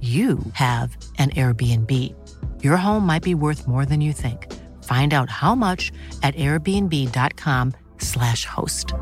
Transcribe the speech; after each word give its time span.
you 0.00 0.38
have 0.52 0.96
an 1.18 1.30
Airbnb. 1.30 2.14
Your 2.62 2.76
home 2.76 3.04
might 3.04 3.24
be 3.24 3.34
worth 3.34 3.66
more 3.66 3.84
than 3.84 4.00
you 4.00 4.12
think. 4.12 4.46
Find 4.84 5.12
out 5.12 5.28
how 5.28 5.56
much 5.56 5.90
at 6.22 6.36
airbnb.com/slash 6.36 8.46
host. 8.46 8.94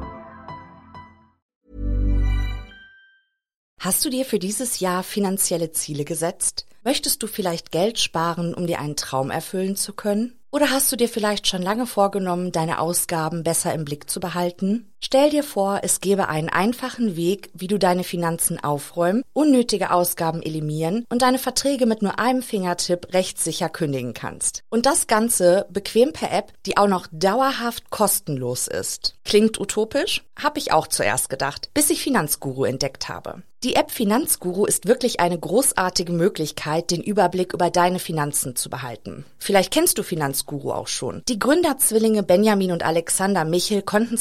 Hast 3.79 4.05
du 4.05 4.11
dir 4.11 4.25
für 4.25 4.39
dieses 4.39 4.81
Jahr 4.81 5.03
finanzielle 5.03 5.71
Ziele 5.71 6.05
gesetzt? 6.05 6.67
Möchtest 6.83 7.23
du 7.23 7.27
vielleicht 7.27 7.73
Geld 7.73 7.99
sparen, 7.99 8.55
um 8.55 8.67
dir 8.67 8.81
einen 8.81 8.97
Traum 8.97 9.31
erfüllen 9.31 9.77
zu 9.77 9.93
können? 9.93 10.39
Oder 10.51 10.71
hast 10.71 10.91
du 10.91 10.97
dir 10.97 11.09
vielleicht 11.09 11.47
schon 11.47 11.61
lange 11.61 11.87
vorgenommen, 11.87 12.53
deine 12.53 12.81
Ausgaben 12.81 13.43
besser 13.43 13.75
im 13.75 13.85
Blick 13.85 14.09
zu 14.09 14.21
behalten? 14.21 14.93
Stell 15.07 15.31
dir 15.31 15.45
vor, 15.45 15.83
es 15.85 16.01
gäbe 16.01 16.29
einen 16.29 16.49
einfachen 16.49 17.15
Weg, 17.15 17.51
wie 17.55 17.69
du 17.69 17.79
deine 17.79 18.03
Finanzen 18.03 18.59
aufräumen, 18.59 19.23
unnötige 19.35 19.93
Ausgaben 19.93 20.43
eliminieren 20.43 21.07
und 21.09 21.23
deine 21.23 21.39
Verträge 21.39 21.87
mit 21.87 22.03
nur 22.03 22.19
einem 22.19 22.43
Fingertipp 22.43 23.15
rechtssicher 23.15 23.69
kündigen 23.69 24.15
kannst. 24.15 24.65
Und 24.69 24.85
das 24.85 25.07
Ganze 25.07 25.69
bequem 25.71 26.13
per 26.13 26.33
App, 26.33 26.53
die 26.67 26.77
auch 26.77 26.89
noch 26.89 27.07
dauerhaft 27.13 27.89
kostenlos 27.91 28.67
ist. 28.67 29.15
Klingt 29.25 29.61
utopisch? 29.61 30.25
Hab 30.43 30.59
ich 30.59 30.73
auch 30.73 30.89
zuerst 30.89 31.31
gedacht, 31.31 31.71
bis 31.73 31.89
ich 31.91 32.03
Finanzguru 32.03 32.65
entdeckt 32.65 33.09
habe. 33.09 33.45
Die 33.63 33.75
App 33.75 33.91
Finanzguru 33.91 34.67
ist 34.67 34.87
wirklich 34.87 35.19
eine 35.19 35.39
großartige 35.39 36.13
Möglichkeit, 36.13 36.91
den 36.91 37.03
Überblick 37.03 37.55
über 37.55 37.71
deine 37.71 37.99
Finanzen 37.99 38.55
zu 38.55 38.69
behalten. 38.69 39.25
Vielleicht 39.39 39.73
kennst 39.73 39.97
du 39.97 40.03
Finanzguru 40.03 40.71
auch 40.71 40.89
schon. 40.89 41.23
Die 41.27 41.39
Gründerzwillinge 41.39 42.23
Benjamin 42.23 42.71
und 42.71 42.85
Alexander 42.85 43.45
Michel 43.45 43.81
konnten 43.81 44.19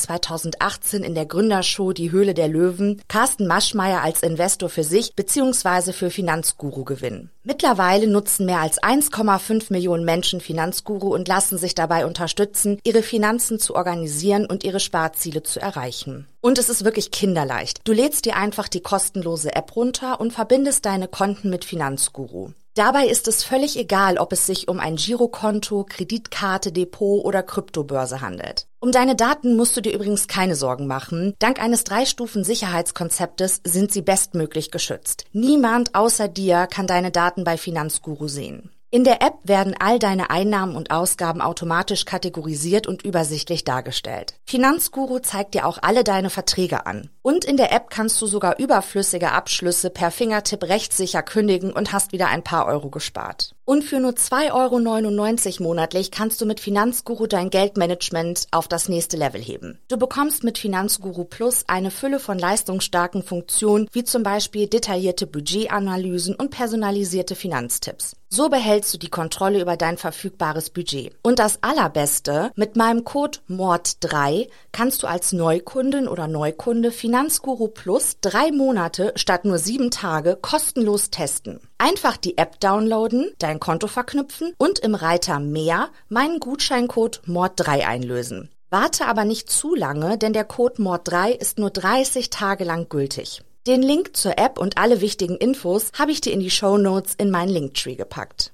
2018 0.76 1.04
in 1.04 1.16
der 1.16 1.26
Gründershow 1.26 1.94
Die 1.94 2.12
Höhle 2.12 2.34
der 2.34 2.48
Löwen 2.48 3.02
Carsten 3.08 3.48
Maschmeyer 3.48 4.02
als 4.02 4.23
Investor 4.23 4.70
für 4.70 4.84
sich 4.84 5.16
bzw. 5.16 5.94
für 5.94 6.09
Finanzguru 6.09 6.84
gewinnen. 6.84 7.32
Mittlerweile 7.44 8.08
nutzen 8.08 8.45
mehr 8.45 8.59
als 8.59 8.82
1,5 8.82 9.72
Millionen 9.72 10.06
Menschen 10.06 10.42
Finanzguru 10.42 11.14
und 11.14 11.28
lassen 11.28 11.58
sich 11.58 11.76
dabei 11.76 12.06
unterstützen, 12.06 12.80
ihre 12.84 13.04
Finanzen 13.04 13.59
zu 13.59 13.76
organisieren 13.76 14.45
und 14.45 14.64
ihre 14.64 14.80
Sparziele 14.80 15.44
zu 15.44 15.61
erreichen. 15.61 16.27
Und 16.42 16.58
es 16.58 16.70
ist 16.70 16.83
wirklich 16.83 17.11
kinderleicht. 17.11 17.82
Du 17.86 17.94
lädst 17.94 18.26
dir 18.26 18.36
einfach 18.36 18.67
die 18.67 18.82
kostenlose 18.82 19.55
App 19.55 19.76
runter 19.76 20.20
und 20.20 20.33
verbindest 20.33 20.86
deine 20.86 21.08
Konten 21.08 21.49
mit 21.49 21.66
Finanzguru. 21.66 22.52
Dabei 22.75 23.08
ist 23.08 23.30
es 23.30 23.45
völlig 23.45 23.80
egal, 23.80 24.17
ob 24.17 24.33
es 24.33 24.45
sich 24.45 24.67
um 24.67 24.81
ein 24.81 24.97
Girokonto, 24.97 25.86
Kreditkarte, 25.87 26.73
Depot 26.73 27.23
oder 27.23 27.41
Kryptobörse 27.41 28.19
handelt. 28.19 28.67
Um 28.81 28.91
deine 28.91 29.15
Daten 29.15 29.55
musst 29.55 29.77
du 29.77 29.81
dir 29.81 29.93
übrigens 29.93 30.27
keine 30.27 30.58
Sorgen 30.58 30.86
machen. 30.86 31.36
Dank 31.39 31.61
eines 31.61 31.86
Drei-Stufen-Sicherheitskonzeptes 31.86 33.61
sind 33.63 33.93
sie 33.93 34.02
bestmöglich 34.02 34.71
geschützt. 34.71 35.23
Niemand 35.31 35.95
außer 35.95 36.27
dir 36.27 36.67
kann 36.67 36.86
deine 36.86 37.11
Daten 37.11 37.45
bei 37.45 37.55
Finanzguru 37.55 38.27
sehen. 38.27 38.74
In 38.95 39.04
der 39.04 39.22
App 39.22 39.39
werden 39.44 39.76
all 39.78 40.00
deine 40.00 40.30
Einnahmen 40.30 40.78
und 40.78 40.89
Ausgaben 40.89 41.42
automatisch 41.42 42.06
kategorisiert 42.06 42.88
und 42.88 43.04
übersichtlich 43.04 43.66
dargestellt. 43.66 44.36
Finanzguru 44.45 45.20
zeigt 45.20 45.54
dir 45.54 45.66
auch 45.66 45.80
alle 45.82 46.06
deine 46.06 46.30
Verträge 46.30 46.86
an. 46.86 47.10
Und 47.22 47.44
in 47.44 47.58
der 47.58 47.73
App 47.73 47.89
kannst 47.89 48.22
du 48.22 48.26
sogar 48.26 48.58
überflüssige 48.58 49.34
Abschlüsse 49.34 49.89
per 49.89 50.11
Fingertipp 50.11 50.64
rechtssicher 50.64 51.23
kündigen 51.23 51.73
und 51.73 51.92
hast 51.92 52.14
wieder 52.14 52.30
ein 52.30 52.45
paar 52.45 52.67
Euro 52.67 52.89
gespart. 52.89 53.55
Und 53.65 53.83
für 53.83 53.99
nur 53.99 54.11
2,99 54.11 55.59
Euro 55.59 55.64
monatlich 55.64 56.11
kannst 56.11 56.39
du 56.39 56.45
mit 56.45 56.59
Finanzguru 56.59 57.26
dein 57.26 57.49
Geldmanagement 57.49 58.48
auf 58.52 58.67
das 58.67 58.89
nächste 58.89 59.17
Level 59.17 59.42
heben. 59.42 59.80
Du 59.87 59.98
bekommst 59.98 60.43
mit 60.43 60.59
Finanzguru 60.59 61.23
Plus 61.23 61.64
eine 61.67 61.89
Fülle 61.89 62.20
von 62.20 62.37
leistungsstarken 62.37 63.23
Funktionen, 63.23 63.87
wie 63.92 64.04
zum 64.04 64.21
Beispiel 64.21 64.67
detaillierte 64.67 65.25
Budgetanalysen 65.25 66.36
und 66.36 66.52
personalisierte 66.52 67.33
Finanztipps. 67.33 68.15
So 68.30 68.49
behältst 68.49 68.93
du 68.93 68.98
die 68.98 69.09
Kontrolle 69.09 69.61
über 69.61 69.77
dein 69.77 69.98
verfügbares 69.98 70.70
Budget. 70.70 71.15
Und 71.23 71.39
das 71.39 71.64
Allerbeste, 71.64 72.52
mit 72.55 72.75
meinem 72.75 73.05
Code 73.05 73.39
MORD3 73.49 74.49
kannst 74.73 75.04
du 75.04 75.08
als 75.08 75.31
Neukundin 75.31 76.08
oder 76.08 76.27
Neukunde 76.27 76.92
Finanzguru 76.92 77.70
Plus 77.70 78.17
drei 78.20 78.52
Monate 78.52 79.14
statt 79.15 79.45
nur 79.45 79.58
sieben 79.58 79.89
Tage 79.89 80.37
kostenlos 80.42 81.11
testen. 81.11 81.61
Einfach 81.77 82.17
die 82.17 82.37
App 82.37 82.59
downloaden, 82.59 83.31
dein 83.37 83.55
Konto 83.60 83.88
verknüpfen 83.88 84.54
und 84.58 84.80
im 84.80 84.95
Reiter 84.95 85.39
Mehr 85.39 85.89
meinen 86.10 86.39
Gutscheincode 86.39 87.21
MORD3 87.27 87.86
einlösen. 87.86 88.49
Warte 88.70 89.05
aber 89.05 89.26
nicht 89.26 89.49
zu 89.49 89.76
lange, 89.76 90.17
denn 90.17 90.33
der 90.33 90.43
Code 90.43 90.82
MORD3 90.82 91.30
ist 91.30 91.60
nur 91.60 91.70
30 91.70 92.30
Tage 92.30 92.64
lang 92.64 92.89
gültig. 92.89 93.42
Den 93.67 93.82
Link 93.82 94.16
zur 94.16 94.38
App 94.38 94.60
und 94.60 94.77
alle 94.77 95.02
wichtigen 95.02 95.38
Infos 95.38 95.92
habe 95.98 96.11
ich 96.11 96.21
dir 96.21 96.33
in 96.33 96.39
die 96.39 96.52
Show 96.52 96.77
Notes 96.77 97.16
in 97.16 97.32
meinen 97.32 97.49
Linktree 97.49 97.95
gepackt. 97.95 98.52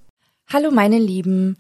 Hallo 0.52 0.72
meine 0.72 1.00
Lieben. 1.00 1.58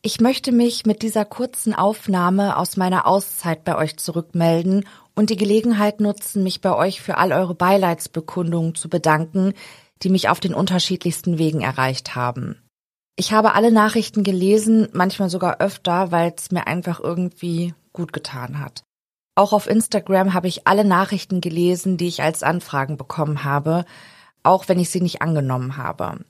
Ich 0.00 0.20
möchte 0.20 0.52
mich 0.52 0.86
mit 0.86 1.02
dieser 1.02 1.24
kurzen 1.24 1.74
Aufnahme 1.74 2.56
aus 2.56 2.76
meiner 2.76 3.06
Auszeit 3.06 3.64
bei 3.64 3.76
euch 3.76 3.96
zurückmelden 3.98 4.84
und 5.14 5.30
die 5.30 5.36
Gelegenheit 5.36 6.00
nutzen, 6.00 6.44
mich 6.44 6.60
bei 6.60 6.74
euch 6.74 7.00
für 7.00 7.18
all 7.18 7.32
eure 7.32 7.54
Beileidsbekundungen 7.54 8.76
zu 8.76 8.88
bedanken, 8.88 9.54
die 10.02 10.08
mich 10.08 10.28
auf 10.28 10.38
den 10.38 10.54
unterschiedlichsten 10.54 11.38
Wegen 11.38 11.60
erreicht 11.60 12.14
haben. 12.14 12.62
Ich 13.20 13.32
habe 13.32 13.56
alle 13.56 13.72
Nachrichten 13.72 14.22
gelesen, 14.22 14.86
manchmal 14.92 15.28
sogar 15.28 15.60
öfter, 15.60 16.12
weil 16.12 16.32
es 16.36 16.52
mir 16.52 16.68
einfach 16.68 17.00
irgendwie 17.00 17.74
gut 17.92 18.12
getan 18.12 18.60
hat. 18.60 18.84
Auch 19.34 19.52
auf 19.52 19.66
Instagram 19.66 20.34
habe 20.34 20.46
ich 20.46 20.68
alle 20.68 20.84
Nachrichten 20.84 21.40
gelesen, 21.40 21.96
die 21.96 22.06
ich 22.06 22.22
als 22.22 22.44
Anfragen 22.44 22.96
bekommen 22.96 23.42
habe, 23.42 23.84
auch 24.44 24.68
wenn 24.68 24.78
ich 24.78 24.90
sie 24.90 25.00
nicht 25.00 25.20
angenommen 25.20 25.76
habe. 25.76 26.20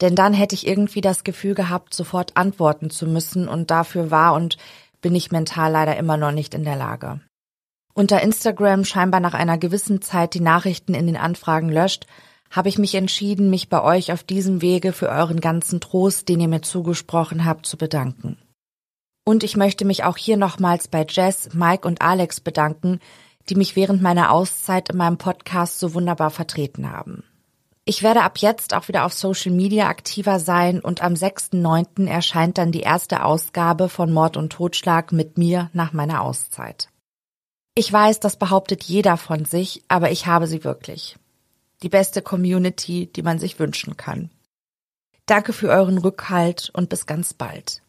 Denn 0.00 0.16
dann 0.16 0.34
hätte 0.34 0.56
ich 0.56 0.66
irgendwie 0.66 1.02
das 1.02 1.22
Gefühl 1.22 1.54
gehabt, 1.54 1.94
sofort 1.94 2.36
antworten 2.36 2.90
zu 2.90 3.06
müssen 3.06 3.46
und 3.46 3.70
dafür 3.70 4.10
war 4.10 4.34
und 4.34 4.56
bin 5.00 5.14
ich 5.14 5.30
mental 5.30 5.70
leider 5.70 5.96
immer 5.96 6.16
noch 6.16 6.32
nicht 6.32 6.52
in 6.52 6.64
der 6.64 6.76
Lage. 6.76 7.20
Unter 7.94 8.22
Instagram 8.22 8.84
scheinbar 8.84 9.20
nach 9.20 9.34
einer 9.34 9.56
gewissen 9.56 10.02
Zeit 10.02 10.34
die 10.34 10.40
Nachrichten 10.40 10.94
in 10.94 11.06
den 11.06 11.16
Anfragen 11.16 11.68
löscht, 11.68 12.06
habe 12.50 12.68
ich 12.68 12.78
mich 12.78 12.94
entschieden, 12.94 13.50
mich 13.50 13.68
bei 13.68 13.82
euch 13.82 14.12
auf 14.12 14.22
diesem 14.22 14.62
Wege 14.62 14.92
für 14.92 15.08
euren 15.08 15.40
ganzen 15.40 15.80
Trost, 15.80 16.28
den 16.28 16.40
ihr 16.40 16.48
mir 16.48 16.62
zugesprochen 16.62 17.44
habt, 17.44 17.66
zu 17.66 17.76
bedanken. 17.76 18.38
Und 19.24 19.44
ich 19.44 19.56
möchte 19.56 19.84
mich 19.84 20.04
auch 20.04 20.16
hier 20.16 20.36
nochmals 20.36 20.88
bei 20.88 21.04
Jess, 21.08 21.50
Mike 21.52 21.86
und 21.86 22.00
Alex 22.00 22.40
bedanken, 22.40 23.00
die 23.48 23.54
mich 23.54 23.76
während 23.76 24.02
meiner 24.02 24.32
Auszeit 24.32 24.90
in 24.90 24.96
meinem 24.96 25.18
Podcast 25.18 25.78
so 25.78 25.94
wunderbar 25.94 26.30
vertreten 26.30 26.90
haben. 26.90 27.24
Ich 27.84 28.02
werde 28.02 28.22
ab 28.22 28.38
jetzt 28.38 28.74
auch 28.74 28.88
wieder 28.88 29.06
auf 29.06 29.14
Social 29.14 29.50
Media 29.50 29.88
aktiver 29.88 30.40
sein 30.40 30.80
und 30.80 31.02
am 31.02 31.14
6.9. 31.14 32.06
erscheint 32.06 32.58
dann 32.58 32.70
die 32.70 32.80
erste 32.80 33.24
Ausgabe 33.24 33.88
von 33.88 34.12
Mord 34.12 34.36
und 34.36 34.52
Totschlag 34.52 35.10
mit 35.12 35.38
mir 35.38 35.70
nach 35.72 35.94
meiner 35.94 36.20
Auszeit. 36.20 36.90
Ich 37.74 37.90
weiß, 37.90 38.20
das 38.20 38.36
behauptet 38.36 38.82
jeder 38.84 39.16
von 39.16 39.46
sich, 39.46 39.84
aber 39.88 40.10
ich 40.10 40.26
habe 40.26 40.46
sie 40.46 40.64
wirklich. 40.64 41.16
Die 41.82 41.88
beste 41.88 42.22
Community, 42.22 43.06
die 43.06 43.22
man 43.22 43.38
sich 43.38 43.58
wünschen 43.58 43.96
kann. 43.96 44.30
Danke 45.26 45.52
für 45.52 45.68
euren 45.68 45.98
Rückhalt 45.98 46.70
und 46.72 46.88
bis 46.88 47.06
ganz 47.06 47.34
bald. 47.34 47.82